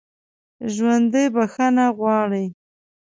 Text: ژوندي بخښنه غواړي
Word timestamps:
ژوندي 0.73 1.25
بخښنه 1.33 1.85
غواړي 1.97 2.45